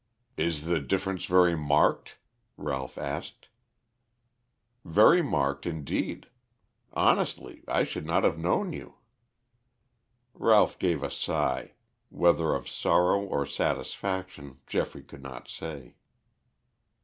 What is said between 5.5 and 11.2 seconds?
indeed. Honestly, I should not have known you." Ralph gave a